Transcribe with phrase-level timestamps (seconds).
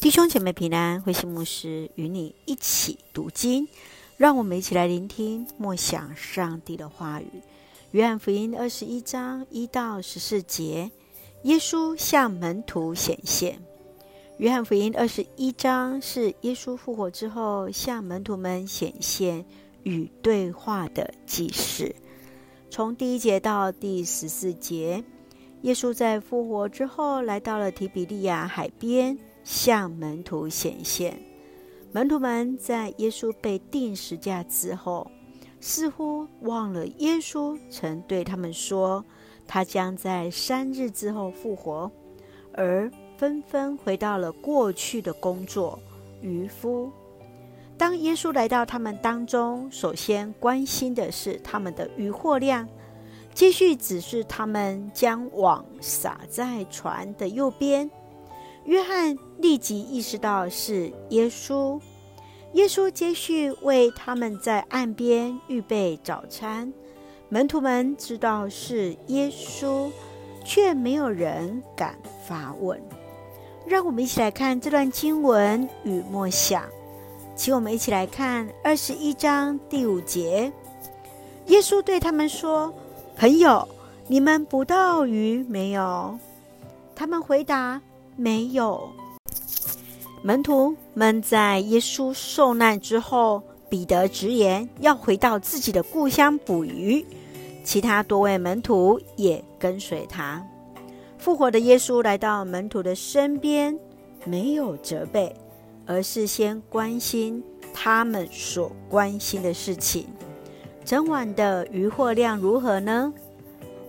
[0.00, 3.68] 弟兄姐妹平安，慧馨牧师与你一起读经，
[4.16, 7.28] 让我们一起来聆听默想上帝的话语。
[7.92, 10.90] 约翰福音二十一章一到十四节，
[11.44, 13.62] 耶稣向门徒显现。
[14.38, 19.44] 约翰福音二十一章是耶稣复活之后向门徒们显现
[19.84, 21.94] 与对话的记事。
[22.68, 25.04] 从第一节到第十四节，
[25.62, 29.16] 耶稣在复活之后来到了提比利亚海边。
[29.48, 31.18] 向门徒显现，
[31.90, 35.10] 门徒们在耶稣被钉十架之后，
[35.58, 39.02] 似乎忘了耶稣曾对他们说，
[39.46, 41.90] 他将在三日之后复活，
[42.52, 45.78] 而纷纷回到了过去的工作
[46.20, 46.92] 渔夫。
[47.78, 52.68] 当耶稣来到他们当中，首先关心的是他们的渔获量，
[53.32, 57.90] 继续指示他们将网撒在船的右边。
[58.68, 61.80] 约翰立即意识到是耶稣，
[62.52, 66.70] 耶稣接续为他们在岸边预备早餐。
[67.30, 69.90] 门徒们知道是耶稣，
[70.44, 72.78] 却没有人敢发问。
[73.66, 76.62] 让我们一起来看这段经文与默想，
[77.34, 80.52] 请我们一起来看二十一章第五节。
[81.46, 82.70] 耶稣对他们说
[83.16, 83.66] ：“朋友，
[84.08, 86.18] 你们捕到鱼没有？”
[86.94, 87.80] 他们回答。
[88.18, 88.90] 没有。
[90.22, 97.06] 门徒们在耶稣受难之后，彼得直言要回到自己的故乡捕鱼，
[97.62, 100.44] 其他多位门徒也跟随他。
[101.18, 103.78] 复活的耶稣来到门徒的身边，
[104.24, 105.32] 没有责备，
[105.86, 110.06] 而是先关心他们所关心的事情。
[110.84, 113.12] 整晚的渔获量如何呢？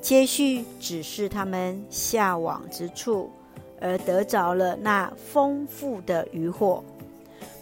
[0.00, 3.30] 接续指示他们下网之处。
[3.80, 6.82] 而得着了那丰富的渔获，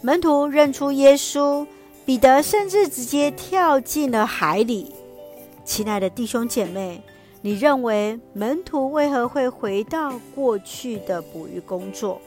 [0.00, 1.66] 门徒认出耶稣，
[2.04, 4.94] 彼得甚至直接跳进了海里。
[5.64, 7.02] 亲爱的弟兄姐妹，
[7.40, 12.20] 你认为门徒为何会回到过去的捕鱼工作？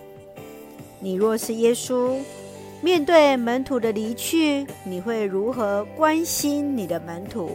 [1.00, 2.18] 你若是耶稣，
[2.82, 7.52] 面对门徒的离去，你会如何关心你的门徒？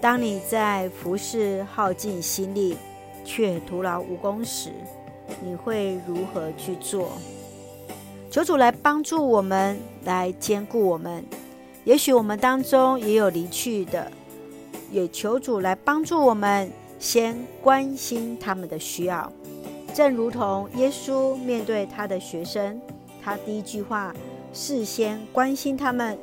[0.00, 2.76] 当你在服侍耗尽心力，
[3.26, 4.70] 却徒劳无功时，
[5.42, 7.10] 你会如何去做？
[8.30, 11.24] 求主来帮助我们，来兼顾我们。
[11.84, 14.10] 也许我们当中也有离去的，
[14.90, 19.30] 也求主来帮助我们，先关心他们的需要。
[19.92, 22.80] 正如同耶稣面对他的学生，
[23.22, 24.14] 他第一句话
[24.52, 26.16] 事先关心他们：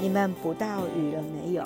[0.00, 1.64] 你们不到雨了没有？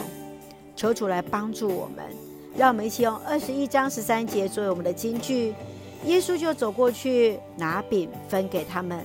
[0.76, 2.06] 求主来帮助我们，
[2.56, 5.54] 让我们一起用二十一章十三节作为我们的金句。
[6.06, 9.04] 耶稣就走过去，拿饼分给他们，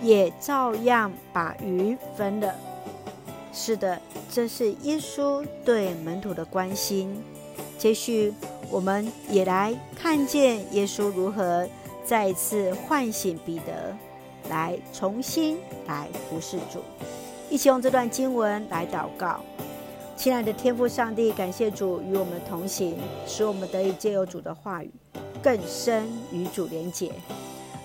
[0.00, 2.54] 也照样把鱼分了。
[3.52, 7.22] 是的，这是耶稣对门徒的关心。
[7.78, 8.32] 接续，
[8.70, 11.68] 我们也来看见耶稣如何
[12.04, 13.96] 再一次唤醒彼得，
[14.48, 16.80] 来重新来服侍主。
[17.50, 19.40] 一起用这段经文来祷告。
[20.16, 22.96] 亲爱的天父上帝，感谢主与我们同行，
[23.26, 24.90] 使我们得以借由主的话语。
[25.42, 27.12] 更深与主连结，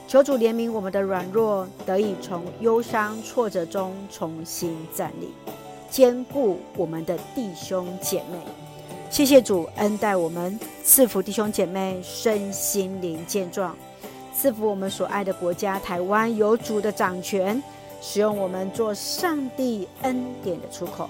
[0.08, 5.30] 求主怜悯我们的软弱，得以从忧伤挫折中重新站立，
[5.90, 8.40] 坚固我们的弟兄姐妹。
[9.10, 13.76] 谢谢主恩待我们，赐福弟兄姐妹身心灵健壮，
[14.34, 17.62] 赐福我们所爱的国家台湾有主的掌权，
[18.02, 21.10] 使用我们做上帝恩典的出口。